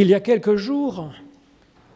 [0.00, 1.10] Il y a quelques jours,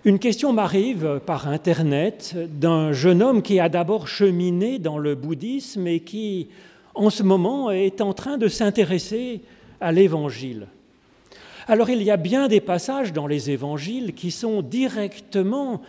[0.04, 5.86] une question m'arrive par Internet d'un jeune homme qui a d'abord cheminé dans le bouddhisme
[5.86, 6.48] et qui,
[6.96, 9.42] en ce moment, est en train de s'intéresser
[9.80, 10.66] à l'Évangile.
[11.68, 15.80] Alors il y a bien des passages dans les Évangiles qui sont directement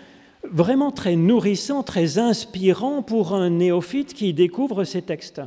[0.43, 5.41] vraiment très nourrissants, très inspirants pour un néophyte qui découvre ces textes.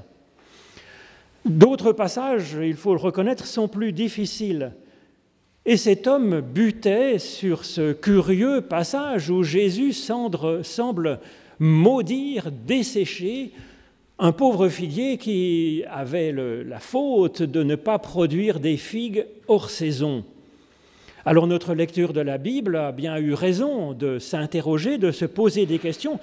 [1.45, 4.73] D'autres passages, il faut le reconnaître, sont plus difficiles.
[5.69, 11.19] Et cet homme butait sur ce curieux passage où Jésus semble
[11.59, 13.51] maudire, dessécher
[14.21, 20.25] un pauvre figuier qui avait la faute de ne pas produire des figues hors saison.
[21.25, 25.67] Alors notre lecture de la Bible a bien eu raison de s'interroger, de se poser
[25.67, 26.21] des questions.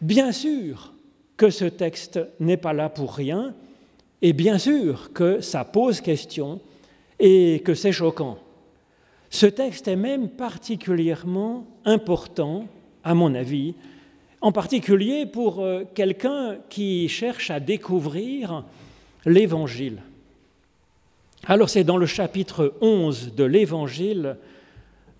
[0.00, 0.92] Bien sûr
[1.36, 3.54] que ce texte n'est pas là pour rien,
[4.22, 6.60] et bien sûr que ça pose question
[7.18, 8.38] et que c'est choquant.
[9.32, 12.68] Ce texte est même particulièrement important,
[13.02, 13.74] à mon avis,
[14.42, 18.62] en particulier pour euh, quelqu'un qui cherche à découvrir
[19.24, 20.02] l'Évangile.
[21.46, 24.36] Alors c'est dans le chapitre 11 de l'Évangile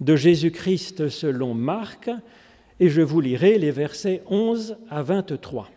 [0.03, 2.11] de Jésus-Christ selon Marc,
[2.81, 5.71] et je vous lirai les versets 11 à 23.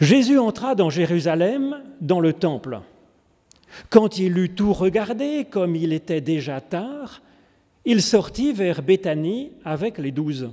[0.00, 2.82] Jésus entra dans Jérusalem, dans le temple.
[3.90, 7.22] Quand il eut tout regardé, comme il était déjà tard,
[7.84, 10.50] il sortit vers Béthanie avec les douze.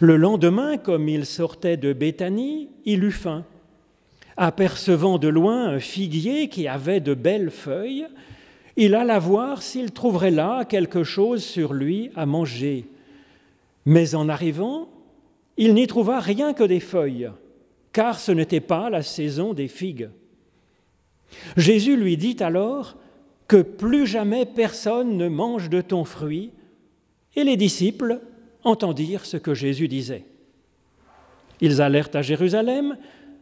[0.00, 3.44] Le lendemain, comme il sortait de Béthanie, il eut faim.
[4.36, 8.06] Apercevant de loin un figuier qui avait de belles feuilles,
[8.76, 12.84] il alla voir s'il trouverait là quelque chose sur lui à manger.
[13.86, 14.88] Mais en arrivant,
[15.56, 17.30] il n'y trouva rien que des feuilles,
[17.92, 20.10] car ce n'était pas la saison des figues.
[21.56, 22.96] Jésus lui dit alors
[23.48, 26.52] que plus jamais personne ne mange de ton fruit,
[27.34, 28.20] et les disciples
[28.64, 30.24] entendirent ce que Jésus disait.
[31.60, 32.96] Ils allèrent à Jérusalem,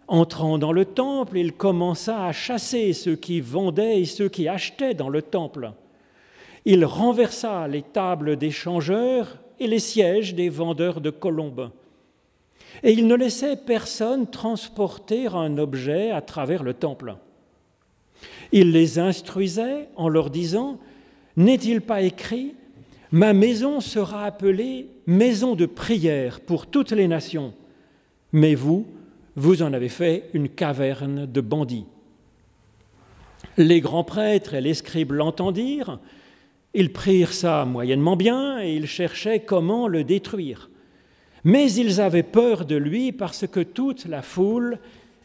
[0.06, 4.94] entrant dans le temple, il commença à chasser ceux qui vendaient et ceux qui achetaient
[4.94, 5.72] dans le temple.
[6.64, 11.70] Il renversa les tables des changeurs et les sièges des vendeurs de colombes.
[12.82, 17.16] Et il ne laissait personne transporter un objet à travers le temple.
[18.56, 20.78] Il les instruisait en leur disant,
[21.36, 22.54] N'est-il pas écrit,
[23.10, 27.52] Ma maison sera appelée maison de prière pour toutes les nations,
[28.32, 28.86] mais vous,
[29.34, 31.86] vous en avez fait une caverne de bandits.
[33.56, 35.98] Les grands prêtres et les scribes l'entendirent,
[36.74, 40.70] ils prirent ça moyennement bien et ils cherchaient comment le détruire.
[41.42, 44.78] Mais ils avaient peur de lui parce que toute la foule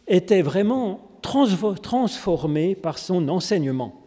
[0.07, 4.02] était vraiment transformé par son enseignement.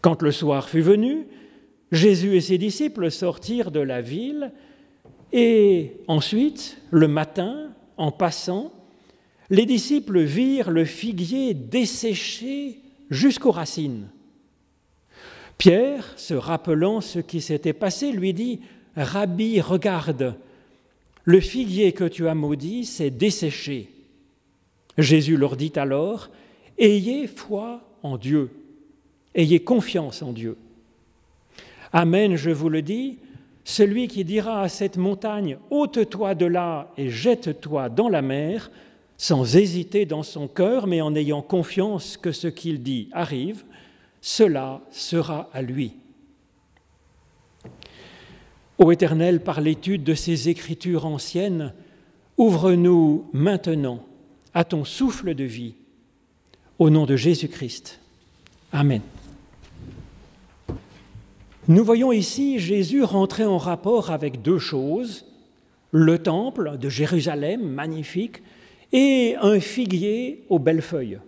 [0.00, 1.26] Quand le soir fut venu,
[1.92, 4.52] Jésus et ses disciples sortirent de la ville
[5.32, 8.72] et ensuite, le matin, en passant,
[9.50, 12.80] les disciples virent le figuier desséché
[13.10, 14.08] jusqu'aux racines.
[15.58, 18.60] Pierre, se rappelant ce qui s'était passé, lui dit,
[18.96, 20.36] Rabbi, regarde,
[21.24, 23.90] le figuier que tu as maudit s'est desséché.
[24.98, 26.30] Jésus leur dit alors,
[26.78, 28.50] Ayez foi en Dieu,
[29.34, 30.56] ayez confiance en Dieu.
[31.92, 33.18] Amen, je vous le dis,
[33.64, 38.70] celui qui dira à cette montagne, ôte-toi de là et jette-toi dans la mer,
[39.16, 43.64] sans hésiter dans son cœur, mais en ayant confiance que ce qu'il dit arrive,
[44.20, 45.92] cela sera à lui.
[48.78, 51.72] Ô Éternel, par l'étude de ces écritures anciennes,
[52.36, 54.04] ouvre-nous maintenant
[54.56, 55.74] à ton souffle de vie.
[56.78, 58.00] Au nom de Jésus-Christ.
[58.72, 59.02] Amen.
[61.68, 65.26] Nous voyons ici Jésus rentrer en rapport avec deux choses,
[65.90, 68.42] le temple de Jérusalem, magnifique,
[68.92, 71.18] et un figuier aux belles feuilles.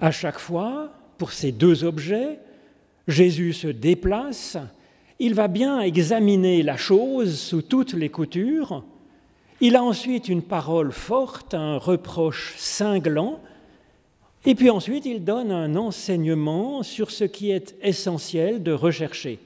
[0.00, 2.40] À chaque fois, pour ces deux objets,
[3.06, 4.56] Jésus se déplace,
[5.20, 8.84] il va bien examiner la chose sous toutes les coutures,
[9.62, 13.38] il a ensuite une parole forte, un reproche cinglant,
[14.44, 19.38] et puis ensuite il donne un enseignement sur ce qui est essentiel de rechercher.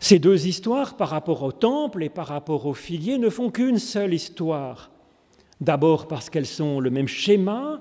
[0.00, 3.78] Ces deux histoires par rapport au temple et par rapport au figuier ne font qu'une
[3.78, 4.90] seule histoire.
[5.62, 7.80] D'abord parce qu'elles sont le même schéma,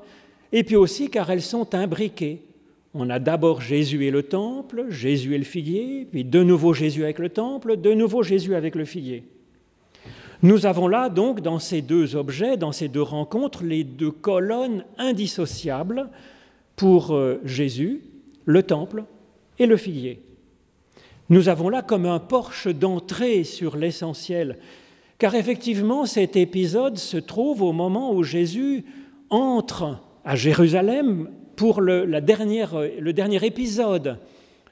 [0.54, 2.44] et puis aussi car elles sont imbriquées.
[2.94, 7.04] On a d'abord Jésus et le temple, Jésus et le figuier, puis de nouveau Jésus
[7.04, 9.26] avec le temple, de nouveau Jésus avec le figuier.
[10.44, 14.84] Nous avons là donc dans ces deux objets, dans ces deux rencontres, les deux colonnes
[14.98, 16.10] indissociables
[16.75, 18.01] pour euh, Jésus,
[18.44, 19.06] le temple
[19.57, 20.22] et le figuier.
[21.30, 24.57] Nous avons là comme un porche d'entrée sur l'essentiel,
[25.18, 28.84] car effectivement cet épisode se trouve au moment où Jésus
[29.30, 34.19] entre à Jérusalem pour le, dernière, le dernier épisode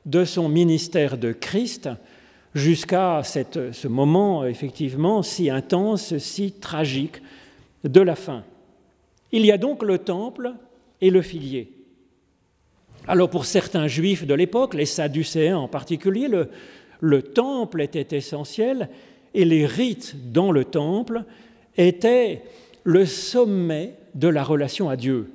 [0.06, 1.90] de son ministère de Christ,
[2.54, 7.22] jusqu'à ce moment effectivement si intense, si tragique
[7.84, 8.44] de la fin.
[9.32, 10.54] Il y a donc le temple
[11.00, 11.72] et le figuier.
[13.08, 16.28] Alors pour certains juifs de l'époque, les Sadducéens en particulier,
[17.00, 18.90] le temple était essentiel
[19.34, 21.24] et les rites dans le temple
[21.78, 22.44] étaient
[22.84, 25.32] le sommet de la relation à Dieu.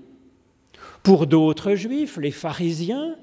[1.02, 3.16] Pour d'autres juifs, les pharisiens,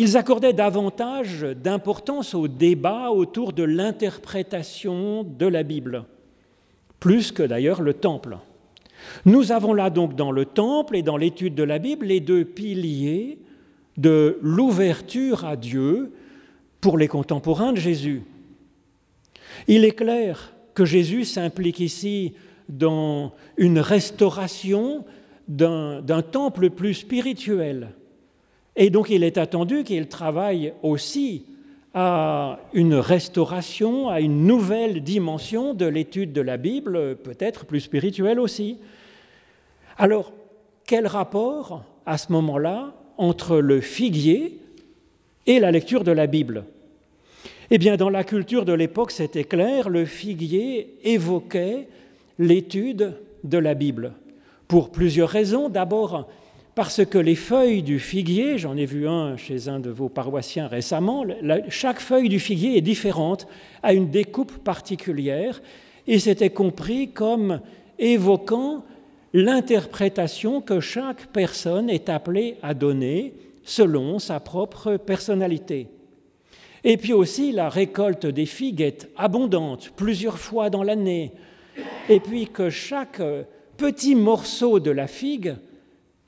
[0.00, 6.06] ils accordaient davantage d'importance au débat autour de l'interprétation de la Bible,
[7.00, 8.38] plus que d'ailleurs le temple.
[9.26, 12.46] Nous avons là donc dans le temple et dans l'étude de la Bible les deux
[12.46, 13.40] piliers
[13.98, 16.14] de l'ouverture à Dieu
[16.80, 18.22] pour les contemporains de Jésus.
[19.68, 22.32] Il est clair que Jésus s'implique ici
[22.70, 25.04] dans une restauration
[25.46, 27.90] d'un temple plus spirituel.
[28.80, 31.44] Et donc il est attendu qu'il travaille aussi
[31.92, 38.40] à une restauration, à une nouvelle dimension de l'étude de la Bible, peut-être plus spirituelle
[38.40, 38.78] aussi.
[39.98, 40.32] Alors,
[40.86, 44.58] quel rapport à ce moment-là entre le figuier
[45.46, 46.64] et la lecture de la Bible?
[47.70, 51.86] Eh bien, dans la culture de l'époque, c'était clair, le figuier évoquait
[52.38, 53.12] l'étude
[53.44, 54.14] de la Bible,
[54.68, 55.68] pour plusieurs raisons.
[55.68, 56.28] D'abord,
[56.80, 60.66] parce que les feuilles du figuier, j'en ai vu un chez un de vos paroissiens
[60.66, 61.26] récemment,
[61.68, 63.46] chaque feuille du figuier est différente,
[63.82, 65.60] a une découpe particulière,
[66.06, 67.60] et c'était compris comme
[67.98, 68.82] évoquant
[69.34, 75.88] l'interprétation que chaque personne est appelée à donner selon sa propre personnalité.
[76.82, 81.32] Et puis aussi, la récolte des figues est abondante, plusieurs fois dans l'année,
[82.08, 83.20] et puis que chaque
[83.76, 85.56] petit morceau de la figue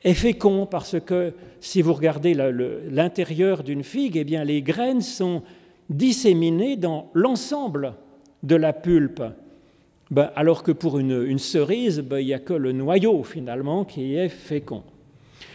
[0.05, 5.43] est fécond parce que si vous regardez l'intérieur d'une figue, eh bien les graines sont
[5.89, 7.95] disséminées dans l'ensemble
[8.43, 9.23] de la pulpe.
[10.11, 14.15] Ben, alors que pour une, cerise, ben, il n'y a que le noyau finalement qui
[14.15, 14.83] est fécond.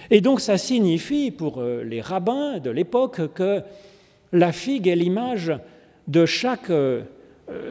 [0.10, 3.62] Et donc ça signifie pour euh, les rabbins de l'époque que
[4.32, 5.54] la figue est l'image
[6.08, 7.04] de chaque, euh,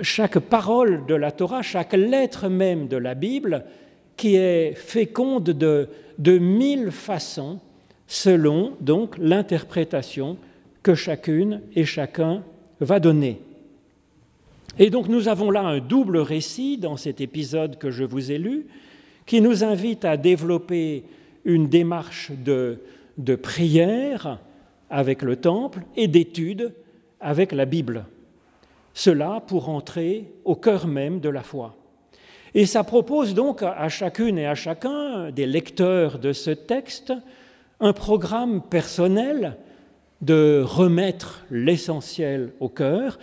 [0.02, 3.64] chaque parole de la Torah, chaque lettre même de la Bible,
[4.16, 7.60] qui est féconde de, de mille façons
[8.06, 10.38] selon donc l'interprétation
[10.82, 12.42] que chacune et chacun
[12.80, 13.40] va donner.
[14.78, 18.38] Et donc nous avons là un double récit dans cet épisode que je vous ai
[18.38, 18.66] lu,
[19.24, 21.04] qui nous invite à développer
[21.44, 22.78] une démarche de,
[23.18, 24.38] de prière
[24.90, 26.72] avec le temple et d'étude
[27.20, 28.04] avec la Bible.
[28.94, 31.74] Cela pour entrer au cœur même de la foi.
[32.56, 37.12] Et ça propose donc à chacune et à chacun des lecteurs de ce texte
[37.80, 39.58] un programme personnel
[40.22, 43.18] de remettre l'essentiel au cœur,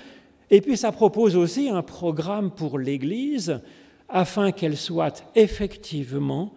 [0.52, 3.60] et puis ça propose aussi un programme pour l'Église
[4.08, 6.54] afin qu'elle soit effectivement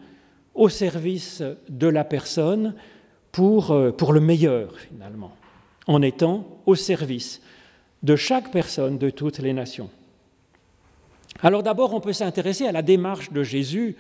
[0.55, 2.75] au service de la personne
[3.32, 5.32] pour, euh, pour le meilleur finalement,
[5.87, 7.40] en étant au service
[8.03, 9.89] de chaque personne de toutes les nations.
[11.43, 13.96] Alors d'abord, on peut s'intéresser à la démarche de Jésus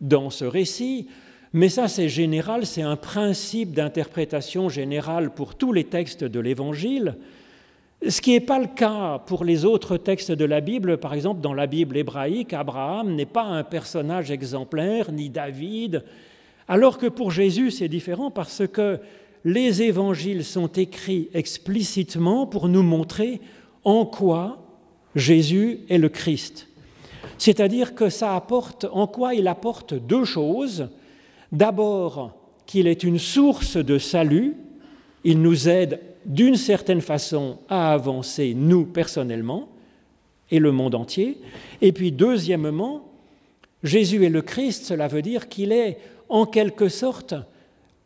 [0.00, 1.08] dans ce récit,
[1.52, 7.16] mais ça c'est général, c'est un principe d'interprétation générale pour tous les textes de l'Évangile,
[8.06, 10.98] ce qui n'est pas le cas pour les autres textes de la Bible.
[10.98, 16.04] Par exemple, dans la Bible hébraïque, Abraham n'est pas un personnage exemplaire, ni David,
[16.68, 18.98] alors que pour Jésus c'est différent parce que
[19.44, 23.40] les évangiles sont écrits explicitement pour nous montrer
[23.84, 24.64] en quoi
[25.14, 26.67] Jésus est le Christ.
[27.38, 30.88] C'est-à-dire que ça apporte, en quoi il apporte deux choses.
[31.52, 32.32] D'abord,
[32.66, 34.56] qu'il est une source de salut,
[35.24, 39.68] il nous aide d'une certaine façon à avancer, nous personnellement,
[40.50, 41.40] et le monde entier.
[41.80, 43.08] Et puis, deuxièmement,
[43.82, 45.98] Jésus est le Christ, cela veut dire qu'il est
[46.28, 47.34] en quelque sorte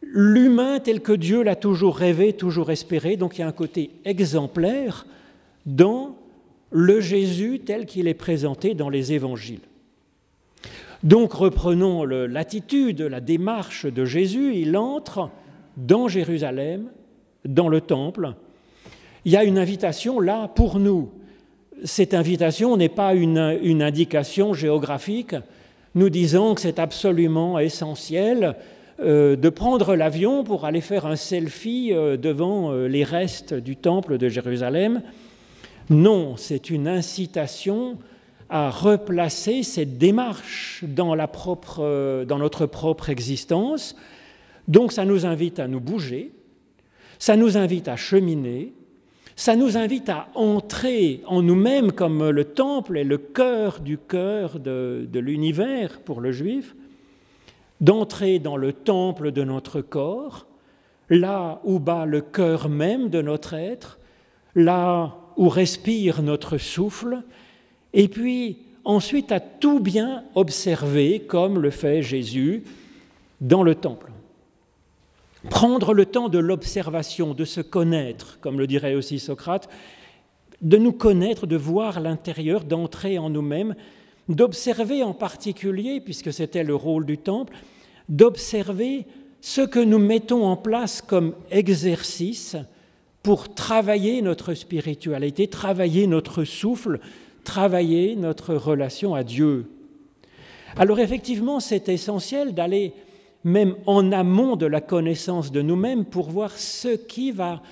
[0.03, 3.17] l'humain tel que Dieu l'a toujours rêvé, toujours espéré.
[3.17, 5.07] Donc il y a un côté exemplaire
[5.65, 6.17] dans
[6.73, 9.61] le Jésus tel qu'il est présenté dans les évangiles.
[11.03, 14.55] Donc reprenons l'attitude, la démarche de Jésus.
[14.55, 15.31] Il entre
[15.77, 16.91] dans Jérusalem,
[17.45, 18.35] dans le temple.
[19.25, 21.11] Il y a une invitation là pour nous.
[21.85, 23.39] Cette invitation n'est pas une,
[23.83, 25.35] indication géographique
[25.95, 28.57] nous disant que c'est absolument essentiel
[29.01, 33.77] euh, de prendre l'avion pour aller faire un selfie euh, devant euh, les restes du
[33.77, 35.03] temple de Jérusalem.
[35.91, 37.99] Non, c'est une incitation
[38.49, 43.97] à replacer cette démarche dans, la propre, dans notre propre existence.
[44.69, 46.33] Donc ça nous invite à nous bouger,
[47.19, 48.75] ça nous invite à cheminer,
[49.37, 54.61] ça nous invite à entrer en nous-mêmes comme le temple est le cœur du cœur
[54.61, 56.77] de, de l'univers pour le juif,
[57.81, 60.47] d'entrer dans le temple de notre corps,
[61.09, 63.99] là où bat le cœur même de notre être,
[64.55, 67.25] là où respire notre souffle,
[67.95, 72.63] et puis ensuite à tout bien observer comme le fait Jésus
[73.41, 74.13] dans le temple.
[75.51, 79.69] Prendre le temps de l'observation, de se connaître, comme le dirait aussi Socrate,
[80.61, 83.75] de nous connaître, de voir l'intérieur, d'entrer en nous-mêmes,
[84.29, 87.53] d'observer en particulier, puisque c'était le rôle du temple,
[88.09, 89.07] d'observer
[89.41, 92.57] ce que nous mettons en place comme exercice
[93.23, 96.99] pour travailler notre spiritualité, travailler notre souffle,
[97.45, 99.67] travailler notre relation à Dieu.
[100.77, 102.93] Alors effectivement, c'est essentiel d'aller
[103.45, 107.63] même en amont de la connaissance de nous-mêmes pour voir ce qui va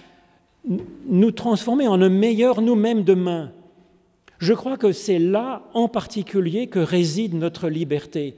[1.09, 3.53] nous transformer en un meilleur nous-mêmes demain.
[4.39, 8.37] Je crois que c'est là en particulier que réside notre liberté.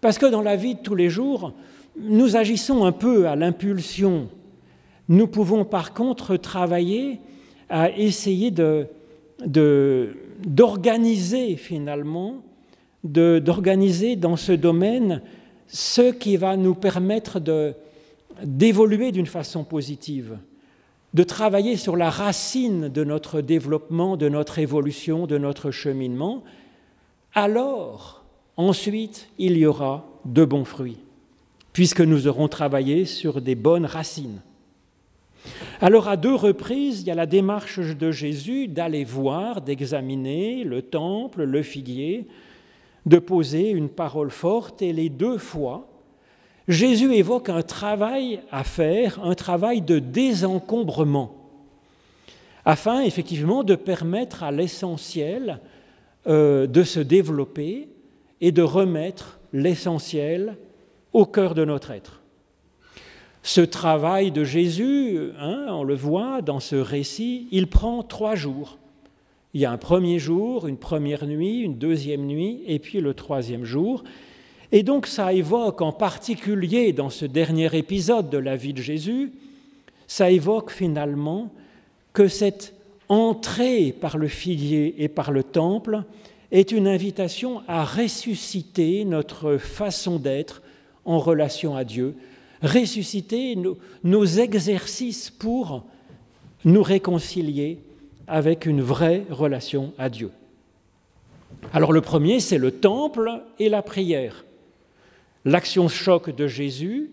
[0.00, 1.52] Parce que dans la vie de tous les jours,
[1.96, 4.28] nous agissons un peu à l'impulsion.
[5.08, 7.20] Nous pouvons par contre travailler
[7.68, 8.52] à essayer
[10.46, 12.42] d'organiser finalement,
[13.04, 15.22] d'organiser dans ce domaine
[15.66, 17.40] ce qui va nous permettre
[18.42, 20.38] d'évoluer d'une façon positive,
[21.14, 26.42] de travailler sur la racine de notre développement, de notre évolution, de notre cheminement,
[27.34, 28.22] alors
[28.56, 30.98] Ensuite, il y aura de bons fruits,
[31.72, 34.40] puisque nous aurons travaillé sur des bonnes racines.
[35.80, 40.82] Alors à deux reprises, il y a la démarche de Jésus d'aller voir, d'examiner le
[40.82, 42.26] temple, le figuier,
[43.06, 45.88] de poser une parole forte, et les deux fois,
[46.68, 51.34] Jésus évoque un travail à faire, un travail de désencombrement,
[52.64, 55.60] afin effectivement de permettre à l'essentiel
[56.28, 57.88] euh, de se développer
[58.40, 60.56] et de remettre l'essentiel
[61.12, 62.21] au cœur de notre être.
[63.42, 68.78] Ce travail de Jésus, hein, on le voit dans ce récit, il prend trois jours.
[69.54, 73.14] Il y a un premier jour, une première nuit, une deuxième nuit, et puis le
[73.14, 74.04] troisième jour.
[74.70, 79.32] Et donc ça évoque en particulier dans ce dernier épisode de la vie de Jésus,
[80.06, 81.52] ça évoque finalement
[82.12, 82.74] que cette
[83.08, 86.04] entrée par le figuier et par le temple,
[86.52, 90.62] est une invitation à ressusciter notre façon d'être
[91.04, 92.14] en relation à Dieu,
[92.62, 93.56] ressusciter
[94.04, 95.84] nos, exercices pour
[96.64, 97.78] nous réconcilier
[98.26, 100.30] avec une vraie relation à Dieu.
[101.72, 104.44] Alors le premier, c'est le temple et la prière.
[105.44, 107.10] L'action choc de Jésus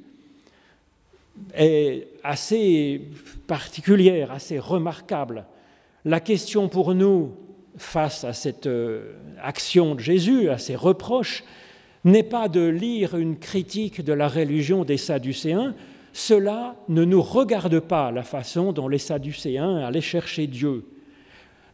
[1.56, 3.02] est assez
[3.48, 5.46] particulière, assez remarquable.
[6.06, 7.32] La question pour nous,
[7.78, 11.44] face à cette euh, action de Jésus, à ses reproches,
[12.06, 15.76] n'est pas de lire une critique de la religion des Sadducéens,
[16.14, 20.86] cela ne nous regarde pas la façon dont les Sadducéens allaient chercher Dieu.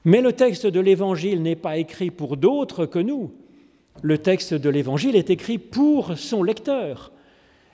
[0.04, 3.32] Mais le texte de l'Évangile n'est pas écrit pour d'autres que nous.
[4.02, 7.12] Le texte de l'Évangile est écrit pour son lecteur.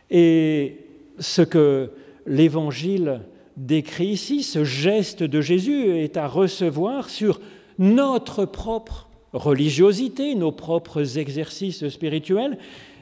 [0.10, 0.78] Et
[1.20, 1.92] ce que
[2.26, 3.22] l'Évangile
[3.58, 7.42] décrit ici, ce geste de Jésus, est à recevoir sur
[7.80, 12.58] notre propre religiosité, nos propres exercices spirituels,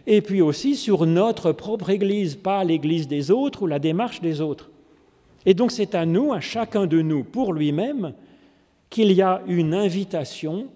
[0.07, 4.41] et puis aussi sur notre propre Église, pas l'Église des autres ou la démarche des
[4.41, 4.69] autres.
[5.45, 8.13] Et donc c'est à nous, à chacun de nous, pour lui-même,
[8.89, 10.67] qu'il y a une invitation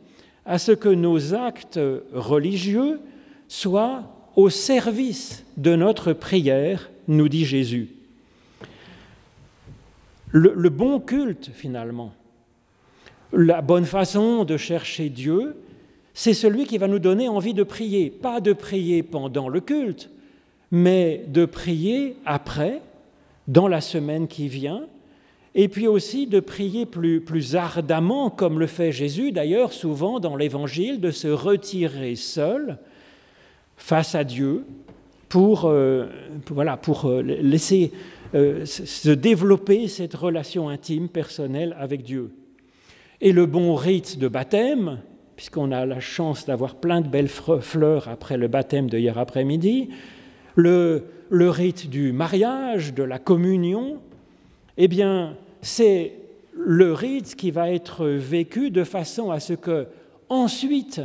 [0.45, 1.79] à ce que nos actes
[2.13, 2.99] religieux
[3.47, 4.03] soient
[4.35, 7.89] au service de notre prière, nous dit Jésus.
[10.31, 12.13] Le, le bon culte, finalement,
[13.33, 15.55] la bonne façon de chercher Dieu,
[16.13, 18.09] c'est celui qui va nous donner envie de prier.
[18.09, 20.09] Pas de prier pendant le culte,
[20.71, 22.81] mais de prier après,
[23.47, 24.83] dans la semaine qui vient,
[25.55, 30.99] et puis aussi de prier plus, ardemment, comme le fait Jésus d'ailleurs souvent dans l'Évangile,
[30.99, 32.77] de se retirer seul
[33.77, 34.65] face à Dieu
[35.29, 36.07] pour, euh,
[36.47, 37.91] voilà, pour euh, laisser
[38.33, 42.31] euh, se développer cette relation intime, personnelle avec Dieu
[43.23, 44.99] et le bon rite de baptême,
[45.37, 49.91] puisqu'on a la chance d'avoir plein de belles fleurs après le baptême de hier après-midi,
[50.55, 54.01] le, le rite du mariage, de la communion,
[54.75, 56.15] eh bien, c'est
[56.53, 59.87] le rite qui va être vécu de façon à ce que
[60.27, 60.99] ensuite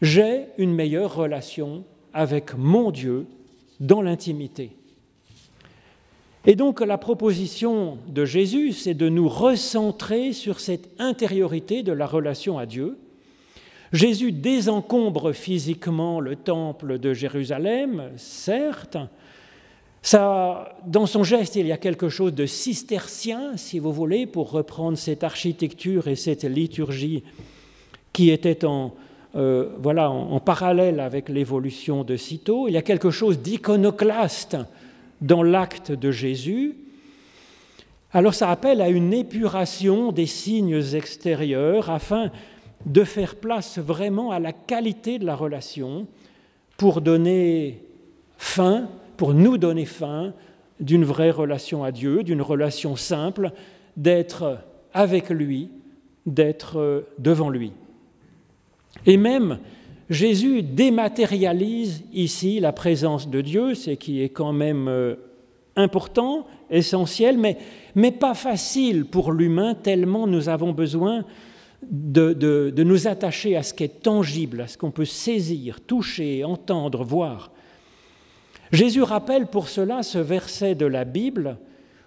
[0.00, 3.26] j'ai une meilleure relation avec mon Dieu
[3.80, 4.77] dans l'intimité.
[6.46, 12.06] Et donc la proposition de Jésus, c'est de nous recentrer sur cette intériorité de la
[12.06, 12.96] relation à Dieu.
[13.92, 18.98] Jésus désencombre physiquement le temple de Jérusalem, certes.
[20.02, 24.50] Ça, dans son geste, il y a quelque chose de cistercien, si vous voulez, pour
[24.50, 27.24] reprendre cette architecture et cette liturgie
[28.12, 28.94] qui était en,
[29.36, 32.68] euh, voilà, en, parallèle avec l'évolution de Cîteaux.
[32.68, 34.56] Il y a quelque chose d'iconoclaste
[35.20, 36.76] dans l'acte de Jésus.
[38.12, 42.30] Alors ça appelle à une épuration des signes extérieurs afin
[42.86, 46.06] de faire place vraiment à la qualité de la relation
[46.76, 47.82] pour donner
[48.38, 50.32] fin, pour nous donner fin
[50.80, 53.52] d'une vraie relation à Dieu, d'une relation simple,
[53.96, 54.58] d'être
[54.94, 55.70] avec lui,
[56.24, 57.72] d'être devant lui.
[59.06, 59.58] Et même,
[60.10, 65.16] Jésus dématérialise ici la présence de Dieu, ce qui est quand même euh,
[65.76, 67.58] important, essentiel, mais,
[67.94, 71.24] mais pas facile pour l'humain, tellement nous avons besoin
[71.82, 76.42] de, de, nous attacher à ce qui est tangible, à ce qu'on peut saisir, toucher,
[76.42, 77.52] entendre, voir.
[78.72, 81.58] Jésus rappelle pour cela ce verset de la Bible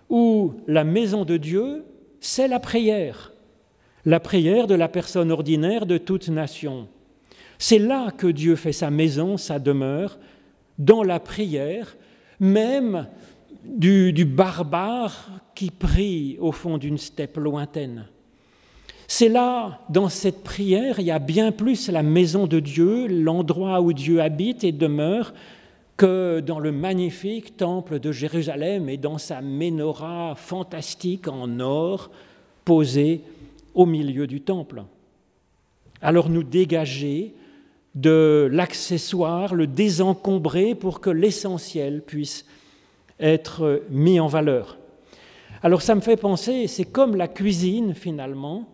[0.09, 1.85] où la maison de Dieu,
[2.19, 3.31] c'est la prière
[4.05, 6.87] la prière de la personne ordinaire de toute nation.
[7.61, 10.17] C'est là que Dieu fait sa maison, sa demeure,
[10.79, 11.95] dans la prière,
[12.39, 13.05] même
[13.63, 18.07] du, barbare qui prie au fond d'une steppe lointaine.
[19.07, 23.79] C'est là, dans cette prière, il y a bien plus la maison de Dieu, l'endroit
[23.79, 25.31] où Dieu habite et demeure,
[25.97, 32.09] que dans le magnifique temple de Jérusalem et dans sa menorah fantastique en or
[32.65, 33.21] posée
[33.75, 34.81] au milieu du temple.
[36.01, 37.35] Alors nous dégager
[37.95, 42.45] de l'accessoire, le désencombrer pour que l'essentiel puisse
[43.19, 44.77] être mis en valeur.
[45.63, 48.67] Alors ça me fait penser, c'est comme la cuisine finalement.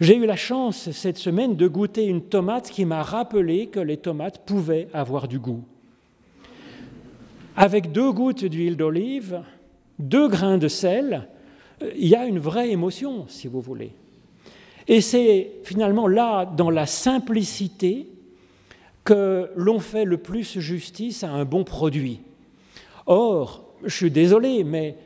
[0.00, 3.98] J'ai eu la chance cette semaine de goûter une tomate qui m'a rappelé que les
[3.98, 5.62] tomates pouvaient avoir du goût.
[7.54, 9.42] Avec deux gouttes d'huile d'olive,
[9.98, 11.28] deux grains de sel,
[11.96, 13.92] il y a une vraie émotion, si vous voulez.
[14.88, 18.08] Et c'est finalement là, dans la simplicité,
[19.04, 22.20] que l'on fait le plus justice à un bon produit.
[23.06, 24.96] Or, je suis désolé, mais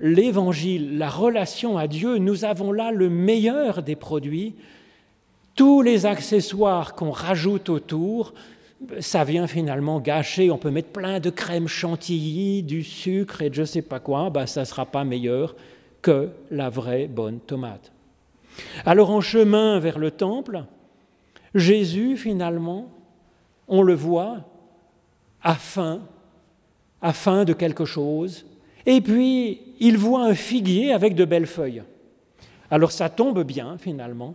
[0.00, 4.54] l'évangile, la relation à Dieu, nous avons là le meilleur des produits.
[5.54, 8.34] Tous les accessoires qu'on rajoute autour,
[9.00, 10.50] ça vient finalement gâcher.
[10.50, 14.30] On peut mettre plein de crème chantilly, du sucre et je ne sais pas quoi,
[14.30, 15.54] ben, ça ne sera pas meilleur
[16.02, 17.92] que la vraie bonne tomate.
[18.84, 20.64] Alors en chemin vers le temple,
[21.54, 22.88] Jésus, finalement,
[23.68, 24.40] on le voit,
[25.42, 26.02] a faim,
[27.02, 28.46] a faim de quelque chose,
[28.86, 31.82] et puis il voit un figuier avec de belles feuilles.
[32.70, 34.34] Alors ça tombe bien, finalement.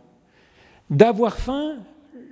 [0.89, 1.77] D'avoir faim,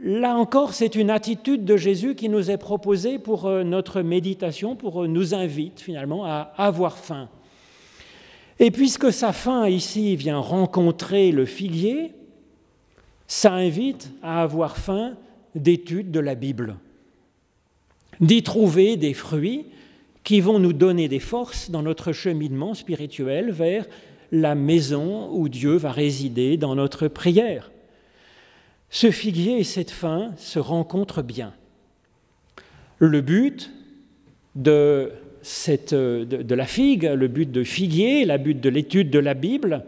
[0.01, 4.75] là encore, c'est une attitude de Jésus qui nous est proposée pour euh, notre méditation,
[4.75, 7.29] pour euh, nous invite finalement à avoir faim.
[8.59, 12.13] Et puisque sa fin ici vient rencontrer le figuier,
[13.27, 15.15] ça invite à avoir faim
[15.53, 16.77] d'études de la Bible,
[18.19, 19.65] d'y trouver des fruits
[20.23, 23.85] qui vont nous donner des forces dans notre cheminement spirituel vers
[24.31, 27.71] la maison où Dieu va résider dans notre prière.
[28.89, 31.53] Ce figuier et cette fin se rencontrent bien.
[32.99, 33.71] Le but
[34.55, 35.11] de
[36.49, 39.85] la figue, le but de figuier, la but de l'étude de la Bible,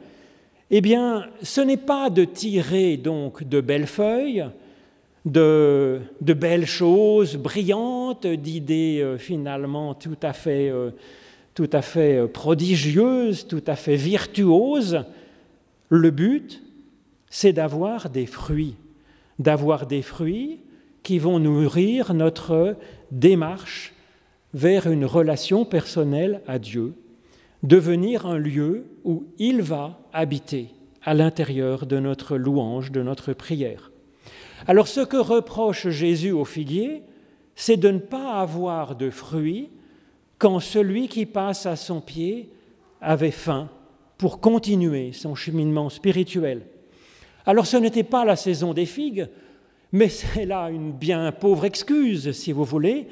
[0.71, 4.45] eh bien, ce n'est pas de tirer donc de belles feuilles,
[5.25, 10.91] de, belles choses brillantes, d'idées euh, finalement tout à fait, euh,
[11.53, 15.03] tout à fait prodigieuses, tout à fait virtuoses.
[15.89, 16.61] Le but,
[17.29, 18.75] c'est d'avoir des fruits,
[19.39, 20.59] d'avoir des fruits
[21.03, 22.75] qui vont nourrir notre
[23.11, 23.93] démarche
[24.53, 26.93] vers une relation personnelle à Dieu,
[27.63, 30.69] devenir un lieu où il va habiter
[31.03, 33.88] à l'intérieur de notre louange, de notre prière.
[34.67, 37.03] Alors ce que reproche Jésus au figuier,
[37.55, 39.69] c'est de ne pas avoir de fruits
[40.37, 42.49] quand celui qui passe à son pied
[43.01, 43.69] avait faim
[44.17, 46.65] pour continuer son cheminement spirituel.
[47.45, 49.27] Alors ce n'était pas la saison des figues,
[49.91, 53.07] mais c'est là une bien pauvre excuse, si vous voulez,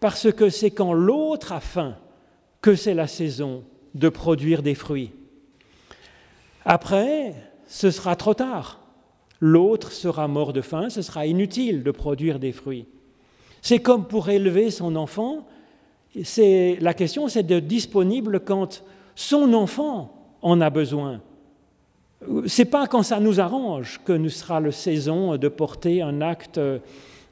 [0.00, 1.96] parce que c'est quand l'autre a faim
[2.60, 5.12] que c'est la saison de produire des fruits.
[6.64, 7.34] Après,
[7.66, 8.83] ce sera trop tard.
[9.46, 12.86] L'autre sera mort de faim, ce sera inutile de produire des fruits.
[13.60, 15.46] C'est comme pour élever son enfant,
[16.14, 18.82] la question c'est de disponible quand
[19.14, 21.20] son enfant en a besoin.
[22.46, 26.58] C'est pas quand ça nous arrange que nous sera le saison de porter un acte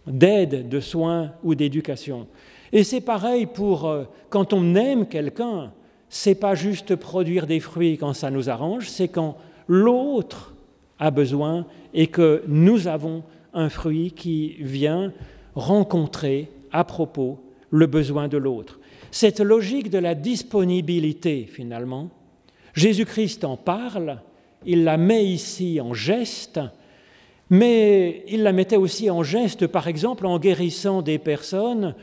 [0.07, 2.27] d'aide, de soins ou d'éducation.
[2.73, 5.73] Et c'est pareil pour euh, quand on aime quelqu'un,
[6.11, 10.53] c'est pas juste produire des fruits quand ça nous arrange, c'est quand l'autre
[10.99, 13.23] a besoin et que nous avons
[13.55, 15.13] un fruit qui vient
[15.55, 17.39] rencontrer à propos
[17.71, 18.81] le besoin de l'autre.
[19.11, 22.09] Cette logique de la disponibilité, finalement,
[22.75, 24.23] Jésus-Christ en parle,
[24.65, 26.61] il la met ici en geste,
[27.51, 31.95] mais il la mettait aussi en geste, par exemple, en guérissant des personnes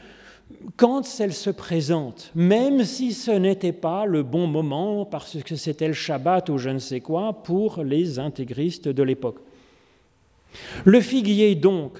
[0.77, 5.87] quand elles se présentent, même si ce n'était pas le bon moment parce que c'était
[5.87, 9.39] le Shabbat ou je ne sais quoi pour les intégristes de l'époque.
[10.85, 11.99] Le figuier, donc,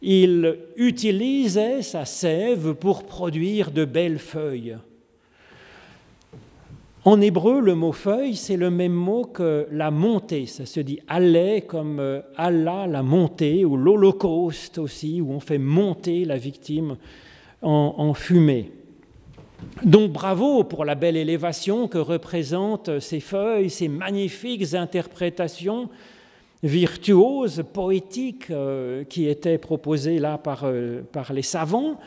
[0.00, 4.76] il utilisait sa sève pour produire de belles feuilles.
[7.04, 10.46] En hébreu, le mot feuille, c'est le même mot que la montée.
[10.46, 15.58] Ça se dit allait comme euh, Allah, la montée, ou l'Holocauste aussi, où on fait
[15.58, 16.96] monter la victime
[17.60, 18.70] en, fumée.
[19.84, 25.88] Donc bravo pour la belle élévation que représentent ces feuilles, ces magnifiques interprétations
[26.62, 31.98] virtuoses, poétiques euh, qui étaient proposées là par, euh, par les savants.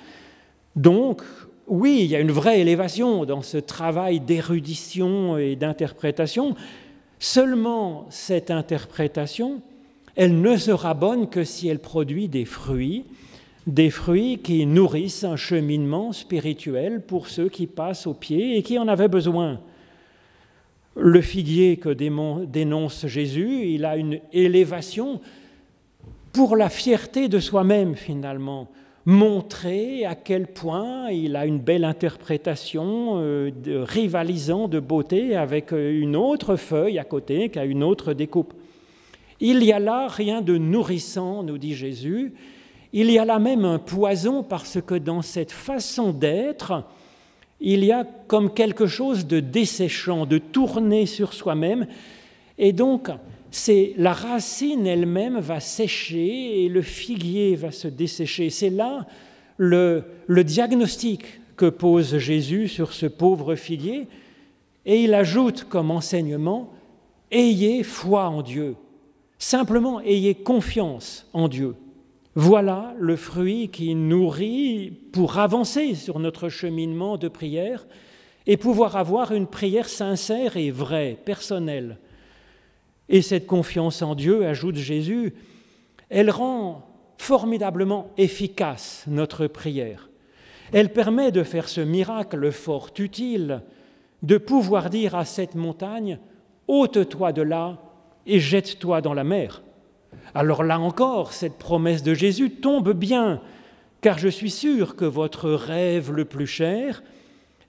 [0.75, 1.21] Donc
[1.67, 6.55] oui, il y a une vraie élévation dans ce travail d'érudition et d'interprétation.
[7.19, 9.61] Seulement cette interprétation,
[10.15, 13.05] elle ne sera bonne que si elle produit des fruits,
[13.67, 18.77] des fruits qui nourrissent un cheminement spirituel pour ceux qui passent au pied et qui
[18.77, 19.59] en avaient besoin.
[20.95, 25.19] Le figuier que dénonce Jésus, il a une élévation
[26.31, 28.69] pour la fierté de soi-même finalement,
[29.05, 35.99] montrer à quel point il a une belle interprétation euh, rivalisant de beauté avec euh,
[35.99, 38.53] une autre feuille à côté qui a une autre découpe.
[39.39, 42.33] Il y a là rien de nourrissant, nous dit Jésus,
[42.93, 46.83] il y a là même un poison parce que dans cette façon d'être,
[47.59, 51.87] il y a comme quelque chose de desséchant, de tourner sur soi-même,
[52.57, 53.09] et donc
[53.51, 58.49] c'est la racine elle-même va sécher et le figuier va se dessécher.
[58.49, 59.07] C'est là
[59.57, 61.23] le, le, diagnostic
[61.55, 64.07] que pose Jésus sur ce pauvre figuier,
[64.85, 66.73] et il ajoute comme enseignement,
[67.31, 68.75] ayez foi en Dieu,
[69.39, 71.75] simplement ayez confiance en Dieu.
[72.37, 77.87] Voilà le fruit qui nourrit pour avancer sur notre cheminement de prière
[78.45, 81.97] et pouvoir avoir une prière sincère et vraie, personnelle.
[83.07, 85.33] Et cette confiance en Dieu, ajoute Jésus,
[86.09, 86.85] elle rend
[87.17, 90.09] formidablement efficace notre prière.
[90.73, 93.61] Elle permet de faire ce miracle fort utile,
[94.23, 96.19] de pouvoir dire à cette montagne,
[96.67, 97.77] ôte-toi de là
[98.27, 99.61] et jette-toi dans la mer.
[100.33, 103.41] Alors là encore, cette promesse de Jésus tombe bien,
[104.01, 107.03] car je suis sûr que votre rêve le plus cher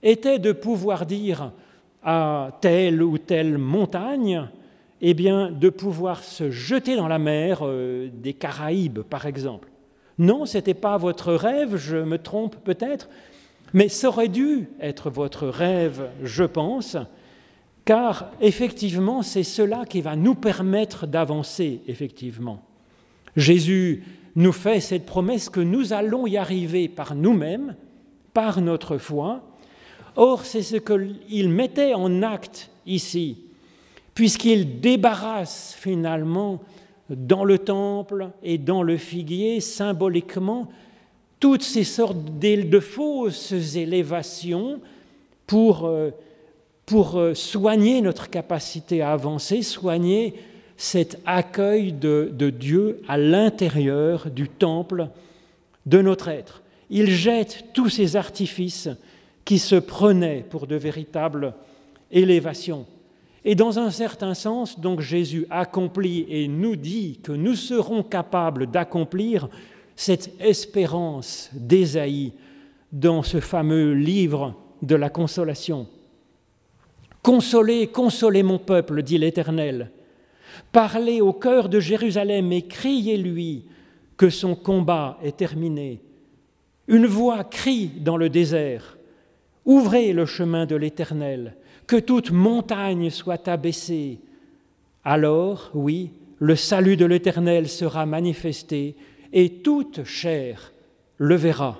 [0.03, 1.51] était de pouvoir dire
[2.03, 4.47] à telle ou telle montagne,
[5.01, 9.69] eh bien, de pouvoir se jeter dans la mer euh, des Caraïbes, par exemple.
[10.17, 13.09] Non, ce n'était pas votre rêve, je me trompe peut-être,
[13.73, 16.97] mais ça aurait dû être votre rêve, je pense,
[17.87, 22.61] car effectivement, c'est cela qui va nous permettre d'avancer, effectivement.
[23.37, 24.03] Jésus
[24.35, 27.77] nous fait cette promesse que nous allons y arriver par nous-mêmes,
[28.33, 29.41] par notre foi.
[30.17, 33.37] Or, c'est ce qu'il mettait en acte ici
[34.17, 36.59] puisqu'il débarrasse finalement
[37.07, 40.69] dans le temple et dans le figuier symboliquement
[41.39, 44.81] toutes ces sortes de fausses élévations
[45.45, 46.09] pour, euh,
[46.87, 50.33] pour euh, soigner notre capacité à avancer, soigner
[50.77, 55.09] cet accueil de, Dieu à l'intérieur du temple
[55.85, 56.63] de notre être.
[56.89, 58.89] Il jette tous ces artifices
[59.43, 61.53] qui se prenaient pour de véritables
[62.09, 62.85] élévations.
[63.43, 68.67] Et dans un certain sens, donc Jésus accomplit et nous dit que nous serons capables
[68.67, 69.49] d'accomplir
[69.97, 72.31] cette espérance d'Ésaïe
[72.93, 75.87] dans ce fameux livre de la consolation.
[77.27, 79.91] Consolez, consolez mon peuple, dit l'Éternel.
[80.71, 83.65] Parlez au cœur de Jérusalem et criez-lui
[84.15, 85.99] que son combat est terminé.
[86.87, 88.97] Une voix crie dans le désert.
[89.65, 94.19] Ouvrez le chemin de l'Éternel, que toute montagne soit abaissée.
[95.03, 98.95] Alors, oui, le salut de l'Éternel sera manifesté
[99.33, 100.71] et toute chair
[101.17, 101.77] le verra.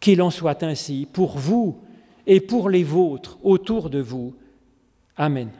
[0.00, 1.78] Qu'il en soit ainsi pour vous
[2.26, 4.34] et pour les vôtres autour de vous.
[5.18, 5.52] Amen.